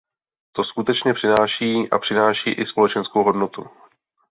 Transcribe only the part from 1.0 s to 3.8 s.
přináší, a přináší i společenskou hodnotu.